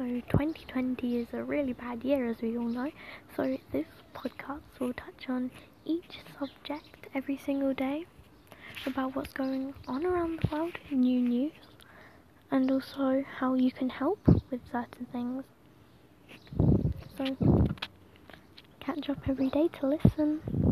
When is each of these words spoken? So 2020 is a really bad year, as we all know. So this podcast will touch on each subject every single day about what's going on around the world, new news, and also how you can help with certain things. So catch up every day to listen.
So 0.00 0.06
2020 0.06 1.18
is 1.18 1.28
a 1.34 1.44
really 1.44 1.74
bad 1.74 2.02
year, 2.04 2.24
as 2.30 2.40
we 2.40 2.56
all 2.56 2.64
know. 2.64 2.90
So 3.36 3.58
this 3.70 3.84
podcast 4.14 4.62
will 4.78 4.94
touch 4.94 5.28
on 5.28 5.50
each 5.84 6.20
subject 6.38 7.08
every 7.14 7.36
single 7.36 7.74
day 7.74 8.06
about 8.86 9.14
what's 9.14 9.34
going 9.34 9.74
on 9.86 10.06
around 10.06 10.40
the 10.40 10.48
world, 10.56 10.78
new 10.90 11.20
news, 11.20 11.52
and 12.50 12.70
also 12.70 13.22
how 13.40 13.52
you 13.52 13.70
can 13.70 13.90
help 13.90 14.20
with 14.26 14.62
certain 14.72 15.04
things. 15.12 15.44
So 17.18 17.36
catch 18.80 19.10
up 19.10 19.18
every 19.28 19.50
day 19.50 19.68
to 19.68 19.86
listen. 19.86 20.69